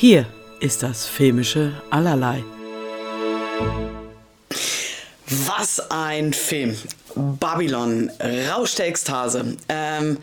Hier 0.00 0.24
ist 0.60 0.82
das 0.82 1.04
filmische 1.04 1.74
Allerlei. 1.90 2.42
Was 5.28 5.90
ein 5.90 6.32
Film. 6.32 6.74
Babylon, 7.14 8.10
Rausch 8.48 8.76
der 8.76 8.86
Ekstase. 8.86 9.58
Ähm, 9.68 10.16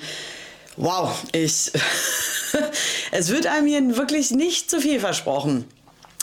wow, 0.77 1.15
ich. 1.31 1.71
es 3.11 3.29
wird 3.29 3.45
einem 3.45 3.67
hier 3.67 3.97
wirklich 3.97 4.31
nicht 4.31 4.71
zu 4.71 4.81
viel 4.81 4.99
versprochen. 4.99 5.65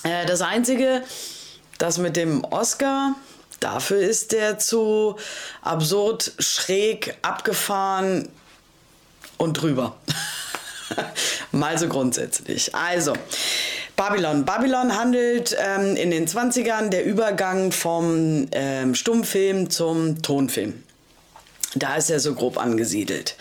Äh, 0.03 0.27
das 0.27 0.41
Einzige, 0.41 1.05
das 1.79 1.99
mit 1.99 2.17
dem 2.17 2.43
Oscar, 2.43 3.15
dafür 3.61 4.01
ist 4.01 4.33
der 4.33 4.59
zu 4.59 5.15
absurd, 5.63 6.33
schräg, 6.41 7.17
abgefahren 7.23 8.29
und 9.39 9.53
drüber. 9.53 9.95
Mal 11.53 11.79
so 11.79 11.89
grundsätzlich. 11.89 12.75
Also, 12.75 13.15
Babylon. 13.97 14.45
Babylon 14.45 14.97
handelt 14.97 15.57
ähm, 15.59 15.97
in 15.97 16.11
den 16.11 16.27
20ern 16.27 16.89
der 16.89 17.05
Übergang 17.05 17.71
vom 17.71 18.47
ähm, 18.53 18.95
Stummfilm 18.95 19.71
zum 19.71 20.21
Tonfilm. 20.23 20.83
Da 21.77 21.97
ist 21.97 22.09
er 22.09 22.21
so 22.21 22.35
grob 22.35 22.57
angesiedelt. 22.57 23.35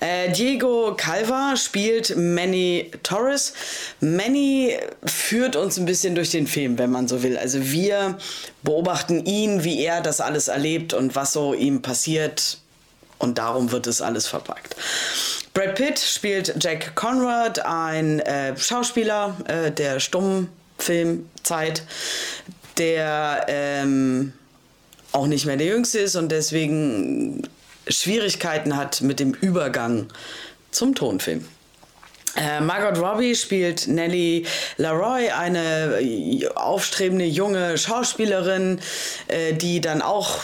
Äh, 0.00 0.32
Diego 0.32 0.94
Calva 0.96 1.54
spielt 1.56 2.16
Manny 2.16 2.90
Torres. 3.02 3.52
Manny 4.00 4.78
führt 5.04 5.56
uns 5.56 5.76
ein 5.78 5.84
bisschen 5.84 6.14
durch 6.14 6.30
den 6.30 6.46
Film, 6.46 6.78
wenn 6.78 6.90
man 6.90 7.08
so 7.08 7.22
will. 7.22 7.36
Also 7.36 7.70
wir 7.70 8.16
beobachten 8.62 9.26
ihn, 9.26 9.64
wie 9.64 9.82
er 9.82 10.00
das 10.00 10.20
alles 10.20 10.48
erlebt 10.48 10.94
und 10.94 11.14
was 11.14 11.32
so 11.32 11.52
ihm 11.52 11.82
passiert. 11.82 12.58
Und 13.18 13.38
darum 13.38 13.70
wird 13.70 13.86
es 13.86 14.00
alles 14.00 14.26
verpackt. 14.26 14.76
Brad 15.54 15.76
Pitt 15.76 16.00
spielt 16.00 16.52
Jack 16.60 16.96
Conrad, 16.96 17.64
ein 17.64 18.18
äh, 18.18 18.56
Schauspieler 18.56 19.36
äh, 19.46 19.70
der 19.70 20.00
Stummfilmzeit, 20.00 21.84
der 22.76 23.46
ähm, 23.46 24.32
auch 25.12 25.28
nicht 25.28 25.46
mehr 25.46 25.56
der 25.56 25.68
Jüngste 25.68 26.00
ist 26.00 26.16
und 26.16 26.32
deswegen 26.32 27.48
Schwierigkeiten 27.86 28.76
hat 28.76 29.00
mit 29.02 29.20
dem 29.20 29.32
Übergang 29.32 30.08
zum 30.72 30.96
Tonfilm. 30.96 31.44
Äh, 32.34 32.60
Margot 32.60 33.00
Robbie 33.00 33.36
spielt 33.36 33.86
Nellie 33.86 34.46
Laroy, 34.76 35.30
eine 35.30 36.00
aufstrebende 36.56 37.26
junge 37.26 37.78
Schauspielerin, 37.78 38.80
äh, 39.28 39.52
die 39.52 39.80
dann 39.80 40.02
auch 40.02 40.40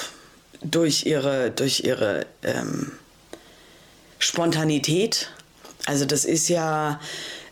durch 0.62 1.04
ihre, 1.04 1.50
durch 1.50 1.80
ihre 1.80 2.26
ähm, 2.44 2.92
Spontanität. 4.20 5.28
Also 5.86 6.04
das 6.04 6.24
ist 6.24 6.48
ja 6.48 7.00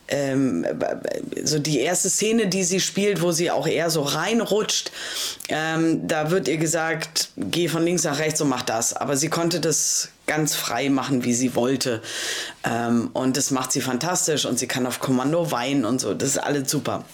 ähm, 0.09 0.65
so 1.43 1.59
die 1.59 1.81
erste 1.81 2.09
Szene, 2.09 2.47
die 2.47 2.65
sie 2.65 2.81
spielt, 2.81 3.21
wo 3.21 3.33
sie 3.33 3.51
auch 3.51 3.67
eher 3.67 3.91
so 3.91 4.03
reinrutscht. 4.03 4.91
Ähm, 5.49 6.07
da 6.07 6.31
wird 6.31 6.49
ihr 6.49 6.57
gesagt, 6.57 7.31
geh 7.37 7.69
von 7.69 7.85
links 7.85 8.05
nach 8.05 8.19
rechts 8.19 8.41
und 8.41 8.49
mach 8.49 8.63
das. 8.63 8.95
Aber 8.95 9.17
sie 9.17 9.29
konnte 9.29 9.61
das 9.61 10.09
ganz 10.27 10.55
frei 10.55 10.89
machen, 10.89 11.25
wie 11.25 11.35
sie 11.35 11.55
wollte. 11.55 12.03
Ähm, 12.65 13.11
und 13.13 13.37
das 13.37 13.51
macht 13.51 13.73
sie 13.73 13.81
fantastisch 13.81 14.47
und 14.47 14.59
sie 14.59 14.67
kann 14.67 14.87
auf 14.87 15.01
Kommando 15.01 15.51
weinen 15.51 15.85
und 15.85 16.01
so. 16.01 16.15
Das 16.15 16.31
ist 16.31 16.39
alles 16.39 16.71
super. 16.71 17.05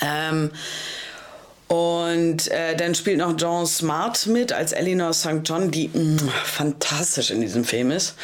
Ähm, 0.00 0.50
und 1.68 2.48
äh, 2.48 2.74
dann 2.76 2.94
spielt 2.94 3.18
noch 3.18 3.34
John 3.36 3.66
Smart 3.66 4.26
mit 4.26 4.52
als 4.52 4.72
Eleanor 4.72 5.12
St. 5.12 5.42
John, 5.44 5.70
die 5.70 5.88
mh, 5.88 6.22
mm, 6.22 6.28
fantastisch 6.44 7.30
in 7.30 7.42
diesem 7.42 7.64
Film 7.64 7.90
ist. 7.90 8.14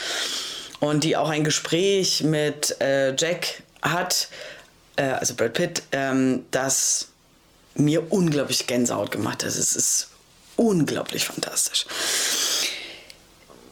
Und 0.81 1.05
die 1.05 1.17
auch 1.17 1.29
ein 1.29 1.45
Gespräch 1.45 2.23
mit 2.25 2.81
äh, 2.81 3.15
Jack 3.17 3.63
hat, 3.83 4.29
äh, 4.97 5.05
also 5.05 5.35
Brad 5.35 5.53
Pitt, 5.53 5.83
ähm, 5.93 6.47
das 6.51 7.09
mir 7.75 8.11
unglaublich 8.13 8.67
Gänsehaut 8.67 9.11
gemacht 9.11 9.45
hat. 9.45 9.51
Es 9.51 9.77
ist 9.77 10.09
unglaublich 10.57 11.27
fantastisch. 11.27 11.87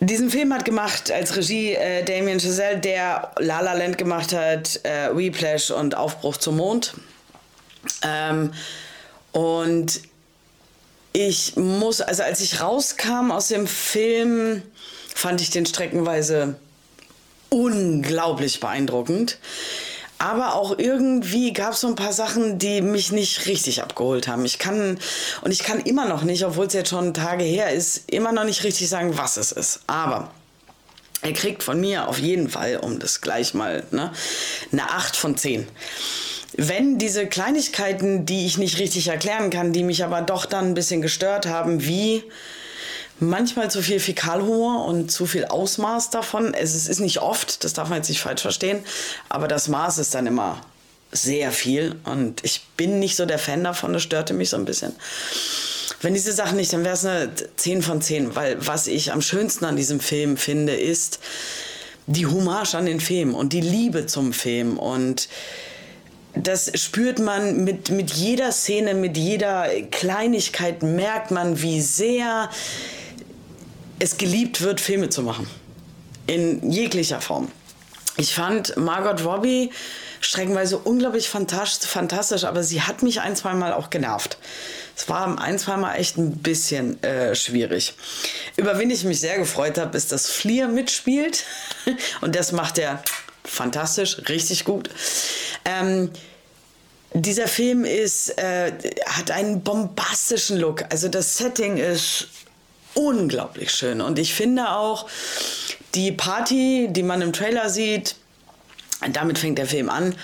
Diesen 0.00 0.31
Film 0.31 0.53
hat 0.53 0.65
gemacht 0.65 1.10
als 1.10 1.37
Regie 1.37 1.75
äh, 1.75 2.03
Damien 2.04 2.41
Chazelle, 2.41 2.78
der 2.78 3.31
La 3.39 3.60
La 3.60 3.72
Land 3.72 3.97
gemacht 3.99 4.33
hat, 4.33 4.84
äh, 4.84 5.16
Whiplash 5.16 5.71
und 5.71 5.94
Aufbruch 5.94 6.37
zum 6.37 6.56
Mond. 6.56 6.94
Ähm, 8.03 8.53
und 9.32 10.00
ich 11.12 11.56
muss, 11.56 12.00
also 12.00 12.22
als 12.22 12.41
ich 12.41 12.60
rauskam 12.60 13.31
aus 13.31 13.48
dem 13.48 13.66
Film, 13.66 14.62
fand 15.15 15.41
ich 15.41 15.50
den 15.50 15.66
streckenweise 15.66 16.56
unglaublich 17.50 18.60
beeindruckend. 18.60 19.38
Aber 20.19 20.54
auch 20.54 20.78
irgendwie 20.78 21.53
gab 21.53 21.72
es 21.72 21.81
so 21.81 21.88
ein 21.88 21.97
paar 21.97 22.12
Sachen, 22.12 22.59
die 22.59 22.81
mich 22.81 23.10
nicht 23.10 23.47
richtig 23.47 23.82
abgeholt 23.82 24.28
haben. 24.28 24.44
Ich 24.44 24.59
kann, 24.59 24.98
und 25.41 25.50
ich 25.50 25.65
kann 25.65 25.81
immer 25.81 26.06
noch 26.06 26.22
nicht, 26.22 26.44
obwohl 26.44 26.66
es 26.66 26.75
jetzt 26.75 26.91
schon 26.91 27.12
Tage 27.12 27.42
her 27.42 27.72
ist, 27.72 28.09
immer 28.10 28.31
noch 28.31 28.44
nicht 28.44 28.62
richtig 28.62 28.88
sagen, 28.88 29.19
was 29.19 29.37
es 29.37 29.50
ist. 29.50 29.81
Aber 29.88 30.31
er 31.22 31.32
kriegt 31.32 31.62
von 31.62 31.81
mir 31.81 32.09
auf 32.09 32.19
jeden 32.19 32.48
Fall, 32.48 32.76
um 32.76 33.00
das 33.00 33.21
gleich 33.21 33.53
mal, 33.53 33.84
ne, 33.91 34.12
eine 34.71 34.91
8 34.91 35.16
von 35.16 35.37
10 35.37 35.66
wenn 36.57 36.99
diese 36.99 37.27
Kleinigkeiten, 37.27 38.27
die 38.27 38.47
ich 38.47 38.59
nicht 38.59 38.79
richtig 38.79 39.09
erklären 39.09 39.51
kann, 39.51 39.73
die 39.73 39.85
mich 39.85 40.05
aber 40.05 40.23
doch 40.23 40.45
dann 40.45 40.69
ein 40.69 40.75
bisschen 40.75 41.03
gestört 41.03 41.47
haben, 41.47 41.85
wie 41.85 42.23
manchmal 43.21 43.71
zu 43.71 43.83
viel 43.83 44.01
Fäkalhumor 44.01 44.85
und 44.87 45.11
zu 45.11 45.27
viel 45.27 45.47
Ausmaß 45.47 46.11
davon. 46.11 46.55
Es 46.55 46.75
ist 46.75 47.01
nicht 47.01 47.21
oft, 47.21 47.65
das 47.65 47.73
darf 47.73 47.89
man 47.89 47.99
jetzt 47.99 48.09
nicht 48.09 48.21
falsch 48.21 48.43
verstehen, 48.43 48.81
aber 49.29 49.49
das 49.49 49.69
Maß 49.69 49.99
ist 49.99 50.15
dann 50.15 50.27
immer 50.27 50.61
sehr 51.13 51.53
viel 51.53 51.97
und 52.05 52.43
ich 52.43 52.67
bin 52.77 52.99
nicht 52.99 53.17
so 53.17 53.27
der 53.27 53.39
Fan 53.39 53.63
davon, 53.63 53.93
das 53.93 54.03
störte 54.03 54.34
mich 54.34 54.51
so 54.51 54.57
ein 54.57 54.65
bisschen. 54.65 54.93
Wenn 56.01 56.15
diese 56.15 56.33
Sachen 56.33 56.57
nicht, 56.57 56.73
dann 56.73 56.84
wäre 56.84 56.95
es 56.95 57.05
eine 57.05 57.31
10 57.57 57.83
von 57.83 58.03
10, 58.03 58.34
weil 58.34 58.57
was 58.67 58.89
ich 58.89 59.13
am 59.13 59.23
schönsten 59.23 59.67
an 59.67 59.77
diesem 59.77 60.01
Film 60.01 60.37
finde, 60.37 60.75
ist 60.75 61.21
die 62.07 62.27
Hommage 62.27 62.75
an 62.75 62.87
den 62.87 62.99
Film 62.99 63.34
und 63.34 63.53
die 63.53 63.61
Liebe 63.61 64.07
zum 64.07 64.33
Film 64.33 64.79
und 64.79 65.29
das 66.34 66.70
spürt 66.81 67.19
man 67.19 67.65
mit, 67.65 67.91
mit 67.91 68.12
jeder 68.12 68.53
Szene, 68.53 68.94
mit 68.94 69.16
jeder 69.16 69.69
Kleinigkeit, 69.91 70.82
merkt 70.82 71.31
man, 71.31 71.60
wie 71.60 71.81
sehr 71.81 72.48
es 73.98 74.16
geliebt 74.16 74.62
wird, 74.62 74.81
Filme 74.81 75.10
zu 75.10 75.22
machen. 75.22 75.47
In 76.26 76.71
jeglicher 76.71 77.21
Form. 77.21 77.48
Ich 78.16 78.34
fand 78.34 78.76
Margot 78.76 79.25
Robbie 79.25 79.71
streckenweise 80.21 80.78
unglaublich 80.78 81.28
fantastisch, 81.28 82.44
aber 82.44 82.62
sie 82.62 82.82
hat 82.82 83.03
mich 83.03 83.21
ein, 83.21 83.34
zwei 83.37 83.54
Mal 83.54 83.72
auch 83.72 83.91
genervt. 83.91 84.38
Es 84.97 85.09
war 85.09 85.41
ein, 85.41 85.59
zwei 85.59 85.76
Mal 85.76 85.97
echt 85.97 86.16
ein 86.16 86.37
bisschen 86.38 87.03
äh, 87.03 87.34
schwierig. 87.34 87.94
Über 88.56 88.78
wen 88.78 88.91
ich 88.91 89.04
mich 89.04 89.21
sehr 89.21 89.38
gefreut 89.38 89.78
habe, 89.78 89.97
ist, 89.97 90.12
dass 90.12 90.31
Fleer 90.31 90.69
mitspielt. 90.69 91.44
Und 92.21 92.37
das 92.37 92.53
macht 92.53 92.78
er 92.78 93.03
fantastisch, 93.44 94.19
richtig 94.28 94.64
gut. 94.64 94.91
Ähm, 95.64 96.10
dieser 97.14 97.47
Film 97.48 97.84
ist, 97.84 98.38
äh, 98.38 98.72
hat 99.06 99.30
einen 99.30 99.62
bombastischen 99.62 100.58
Look. 100.58 100.84
Also 100.91 101.08
das 101.08 101.36
Setting 101.36 101.76
ist 101.76 102.28
unglaublich 102.94 103.70
schön. 103.70 104.00
Und 104.00 104.19
ich 104.19 104.34
finde 104.34 104.70
auch, 104.70 105.08
die 105.94 106.12
Party, 106.12 106.89
die 106.91 107.03
man 107.03 107.21
im 107.21 107.33
Trailer 107.33 107.68
sieht, 107.68 108.16
damit 109.12 109.39
fängt 109.39 109.59
der 109.59 109.66
Film 109.66 109.91
an, 109.91 110.15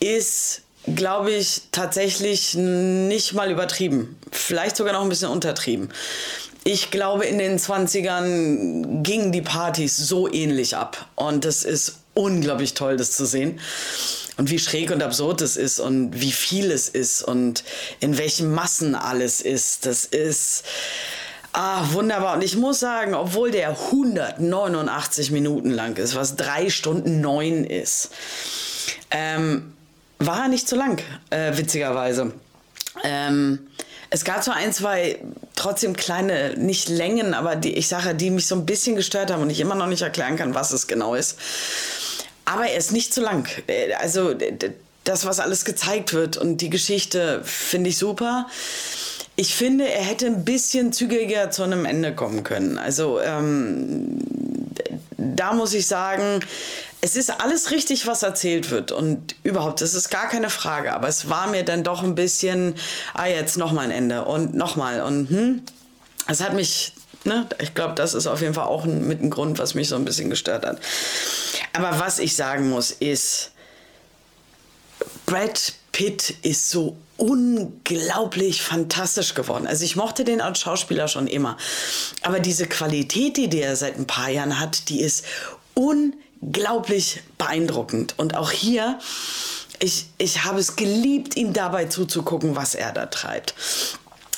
ist, 0.00 0.62
glaube 0.94 1.32
ich, 1.32 1.62
tatsächlich 1.72 2.54
nicht 2.54 3.34
mal 3.34 3.50
übertrieben. 3.50 4.18
Vielleicht 4.30 4.76
sogar 4.76 4.92
noch 4.92 5.02
ein 5.02 5.08
bisschen 5.08 5.30
untertrieben. 5.30 5.90
Ich 6.62 6.90
glaube, 6.90 7.26
in 7.26 7.36
den 7.38 7.58
20ern 7.58 9.02
gingen 9.02 9.32
die 9.32 9.42
Partys 9.42 9.96
so 9.96 10.32
ähnlich 10.32 10.76
ab. 10.76 11.10
Und 11.14 11.44
es 11.44 11.64
ist 11.64 12.03
unglaublich 12.14 12.74
toll, 12.74 12.96
das 12.96 13.12
zu 13.12 13.26
sehen 13.26 13.60
und 14.36 14.50
wie 14.50 14.58
schräg 14.58 14.90
und 14.90 15.02
absurd 15.02 15.40
es 15.42 15.56
ist 15.56 15.80
und 15.80 16.20
wie 16.20 16.32
viel 16.32 16.70
es 16.70 16.88
ist 16.88 17.22
und 17.22 17.64
in 18.00 18.18
welchen 18.18 18.52
Massen 18.52 18.94
alles 18.94 19.40
ist. 19.40 19.86
Das 19.86 20.04
ist 20.04 20.64
ah, 21.52 21.84
wunderbar. 21.92 22.34
Und 22.34 22.42
ich 22.42 22.56
muss 22.56 22.80
sagen, 22.80 23.14
obwohl 23.14 23.50
der 23.50 23.70
189 23.70 25.30
Minuten 25.30 25.70
lang 25.70 25.96
ist, 25.96 26.14
was 26.14 26.36
drei 26.36 26.68
Stunden 26.68 27.20
neun 27.20 27.64
ist, 27.64 28.10
ähm, 29.10 29.72
war 30.18 30.42
er 30.42 30.48
nicht 30.48 30.68
zu 30.68 30.76
lang, 30.76 31.00
äh, 31.30 31.56
witzigerweise. 31.56 32.32
Ähm, 33.04 33.66
es 34.10 34.24
gab 34.24 34.44
so 34.44 34.52
ein, 34.52 34.72
zwei 34.72 35.18
trotzdem 35.56 35.96
kleine, 35.96 36.54
nicht 36.56 36.88
Längen, 36.88 37.34
aber 37.34 37.56
die, 37.56 37.74
ich 37.74 37.88
sage, 37.88 38.14
die 38.14 38.30
mich 38.30 38.46
so 38.46 38.54
ein 38.54 38.66
bisschen 38.66 38.94
gestört 38.96 39.32
haben 39.32 39.42
und 39.42 39.50
ich 39.50 39.60
immer 39.60 39.74
noch 39.74 39.86
nicht 39.86 40.02
erklären 40.02 40.36
kann, 40.36 40.54
was 40.54 40.72
es 40.72 40.86
genau 40.86 41.14
ist. 41.14 41.36
Aber 42.44 42.66
er 42.66 42.76
ist 42.76 42.92
nicht 42.92 43.14
zu 43.14 43.20
lang. 43.20 43.48
Äh, 43.66 43.94
also 43.94 44.34
das, 45.04 45.26
was 45.26 45.40
alles 45.40 45.64
gezeigt 45.64 46.12
wird 46.12 46.36
und 46.36 46.58
die 46.58 46.70
Geschichte 46.70 47.40
finde 47.44 47.90
ich 47.90 47.98
super. 47.98 48.48
Ich 49.36 49.54
finde, 49.54 49.88
er 49.88 50.02
hätte 50.02 50.26
ein 50.26 50.44
bisschen 50.44 50.92
zügiger 50.92 51.50
zu 51.50 51.62
einem 51.62 51.84
Ende 51.84 52.14
kommen 52.14 52.44
können. 52.44 52.78
Also 52.78 53.20
ähm, 53.20 54.18
da 55.16 55.52
muss 55.52 55.74
ich 55.74 55.86
sagen, 55.86 56.40
es 57.00 57.16
ist 57.16 57.40
alles 57.42 57.70
richtig, 57.70 58.06
was 58.06 58.22
erzählt 58.22 58.70
wird 58.70 58.90
und 58.90 59.36
überhaupt, 59.42 59.82
das 59.82 59.92
ist 59.92 60.08
gar 60.08 60.28
keine 60.28 60.48
Frage, 60.48 60.94
aber 60.94 61.08
es 61.08 61.28
war 61.28 61.48
mir 61.48 61.62
dann 61.62 61.84
doch 61.84 62.02
ein 62.02 62.14
bisschen, 62.14 62.74
ah, 63.12 63.26
jetzt 63.26 63.58
nochmal 63.58 63.86
ein 63.86 63.90
Ende 63.90 64.24
und 64.24 64.54
nochmal 64.54 65.02
und 65.02 65.28
hm, 65.28 65.62
es 66.28 66.40
hat 66.40 66.54
mich, 66.54 66.94
ne, 67.24 67.48
ich 67.60 67.74
glaube, 67.74 67.94
das 67.94 68.14
ist 68.14 68.26
auf 68.26 68.40
jeden 68.40 68.54
Fall 68.54 68.66
auch 68.66 68.84
ein, 68.84 69.06
mit 69.06 69.22
ein 69.22 69.30
Grund, 69.30 69.58
was 69.58 69.74
mich 69.74 69.88
so 69.88 69.96
ein 69.96 70.04
bisschen 70.04 70.30
gestört 70.30 70.64
hat. 70.64 70.78
Aber 71.72 71.98
was 71.98 72.18
ich 72.18 72.36
sagen 72.36 72.70
muss, 72.70 72.90
ist, 72.90 73.50
Brad 75.26 75.74
Pitt 75.92 76.34
ist 76.42 76.70
so 76.70 76.96
unglaublich 77.16 78.62
fantastisch 78.62 79.34
geworden. 79.34 79.66
Also 79.66 79.84
ich 79.84 79.96
mochte 79.96 80.24
den 80.24 80.40
als 80.40 80.60
Schauspieler 80.60 81.08
schon 81.08 81.26
immer. 81.26 81.56
Aber 82.22 82.40
diese 82.40 82.66
Qualität, 82.66 83.36
die 83.36 83.48
der 83.48 83.76
seit 83.76 83.96
ein 83.96 84.06
paar 84.06 84.28
Jahren 84.28 84.58
hat, 84.58 84.88
die 84.88 85.00
ist 85.00 85.24
unglaublich 85.74 87.22
beeindruckend. 87.38 88.14
Und 88.18 88.36
auch 88.36 88.50
hier, 88.50 88.98
ich, 89.78 90.06
ich 90.18 90.44
habe 90.44 90.58
es 90.58 90.76
geliebt, 90.76 91.36
ihm 91.36 91.52
dabei 91.52 91.86
zuzugucken, 91.86 92.56
was 92.56 92.74
er 92.74 92.92
da 92.92 93.06
treibt. 93.06 93.54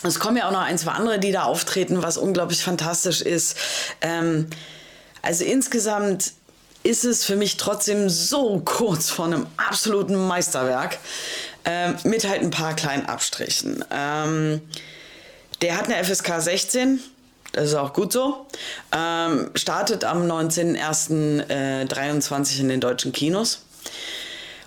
Es 0.02 0.20
kommen 0.20 0.37
ja 0.37 0.48
auch 0.48 0.52
noch 0.52 0.60
ein, 0.60 0.76
zwei 0.78 0.93
andere, 0.93 1.19
die 1.19 1.32
da 1.32 1.44
auftreten, 1.44 2.02
was 2.02 2.19
unglaublich 2.19 2.62
fantastisch 2.62 3.22
ist. 3.22 3.56
Ähm, 4.00 4.48
also 5.22 5.44
insgesamt 5.44 6.32
ist 6.82 7.04
es 7.04 7.25
für 7.25 7.37
mich 7.37 7.56
trotzdem 7.56 8.08
so 8.08 8.60
kurz 8.64 9.10
vor 9.10 9.25
einem 9.25 9.46
absoluten 9.56 10.14
Meisterwerk 10.14 10.98
ähm, 11.64 11.96
mit 12.04 12.28
halt 12.28 12.43
ein 12.43 12.50
paar 12.50 12.76
kleinen 12.76 13.06
Abstrichen. 13.06 13.84
Ähm, 13.90 14.60
der 15.62 15.78
hat 15.78 15.87
eine 15.87 16.04
FSK 16.04 16.40
16. 16.40 17.00
Das 17.52 17.69
ist 17.69 17.75
auch 17.75 17.93
gut 17.93 18.12
so. 18.12 18.46
Ähm, 18.93 19.50
startet 19.54 20.04
am 20.04 20.31
19.01.23 20.31 22.58
äh, 22.58 22.60
in 22.60 22.69
den 22.69 22.81
deutschen 22.81 23.12
Kinos. 23.12 23.62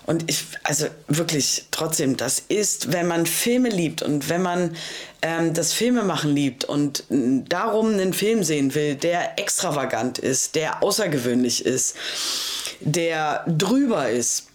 Und 0.06 0.28
ich, 0.28 0.44
also 0.64 0.86
wirklich, 1.08 1.66
trotzdem, 1.70 2.16
das 2.16 2.42
ist, 2.48 2.92
wenn 2.92 3.06
man 3.06 3.26
Filme 3.26 3.68
liebt 3.68 4.02
und 4.02 4.28
wenn 4.28 4.42
man 4.42 4.76
ähm, 5.22 5.54
das 5.54 5.72
Filmemachen 5.72 6.34
liebt 6.34 6.64
und 6.64 7.04
darum 7.08 7.92
einen 7.92 8.12
Film 8.12 8.42
sehen 8.42 8.74
will, 8.74 8.94
der 8.94 9.38
extravagant 9.38 10.18
ist, 10.18 10.54
der 10.54 10.82
außergewöhnlich 10.82 11.64
ist, 11.64 11.96
der 12.80 13.44
drüber 13.46 14.10
ist, 14.10 14.46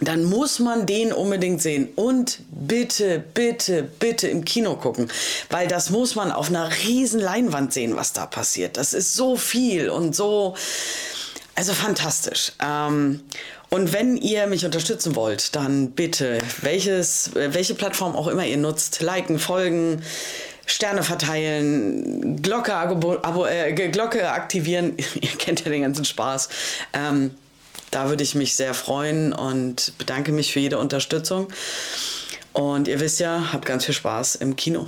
dann 0.00 0.24
muss 0.24 0.58
man 0.58 0.86
den 0.86 1.12
unbedingt 1.12 1.62
sehen. 1.62 1.88
Und 1.94 2.40
bitte, 2.50 3.22
bitte, 3.34 3.82
bitte 3.82 4.28
im 4.28 4.44
Kino 4.44 4.76
gucken. 4.76 5.10
Weil 5.50 5.68
das 5.68 5.90
muss 5.90 6.14
man 6.14 6.32
auf 6.32 6.48
einer 6.48 6.70
riesen 6.84 7.20
Leinwand 7.20 7.72
sehen, 7.72 7.96
was 7.96 8.12
da 8.12 8.26
passiert. 8.26 8.76
Das 8.76 8.94
ist 8.94 9.14
so 9.14 9.36
viel 9.36 9.88
und 9.90 10.14
so, 10.16 10.54
also 11.54 11.72
fantastisch. 11.72 12.52
Ähm, 12.60 13.20
und 13.72 13.94
wenn 13.94 14.18
ihr 14.18 14.46
mich 14.48 14.66
unterstützen 14.66 15.16
wollt, 15.16 15.56
dann 15.56 15.92
bitte, 15.92 16.42
welches, 16.60 17.30
welche 17.32 17.74
Plattform 17.74 18.14
auch 18.14 18.26
immer 18.26 18.44
ihr 18.44 18.58
nutzt, 18.58 19.00
liken, 19.00 19.38
folgen, 19.38 20.02
Sterne 20.66 21.02
verteilen, 21.02 22.42
Glocke, 22.42 22.74
Abo, 22.74 23.46
äh, 23.46 23.72
Glocke 23.72 24.30
aktivieren. 24.30 24.98
ihr 25.14 25.30
kennt 25.38 25.64
ja 25.64 25.70
den 25.70 25.80
ganzen 25.80 26.04
Spaß. 26.04 26.50
Ähm, 26.92 27.30
da 27.90 28.10
würde 28.10 28.22
ich 28.22 28.34
mich 28.34 28.56
sehr 28.56 28.74
freuen 28.74 29.32
und 29.32 29.94
bedanke 29.96 30.32
mich 30.32 30.52
für 30.52 30.60
jede 30.60 30.76
Unterstützung. 30.78 31.48
Und 32.52 32.88
ihr 32.88 33.00
wisst 33.00 33.20
ja, 33.20 33.54
habt 33.54 33.64
ganz 33.64 33.86
viel 33.86 33.94
Spaß 33.94 34.34
im 34.34 34.54
Kino. 34.54 34.86